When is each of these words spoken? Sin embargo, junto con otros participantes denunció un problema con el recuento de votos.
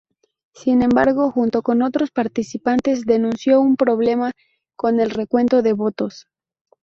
Sin 0.55 0.81
embargo, 0.81 1.29
junto 1.29 1.61
con 1.61 1.83
otros 1.83 2.09
participantes 2.09 3.05
denunció 3.05 3.61
un 3.61 3.75
problema 3.75 4.31
con 4.75 4.99
el 4.99 5.11
recuento 5.11 5.61
de 5.61 5.73
votos. 5.73 6.25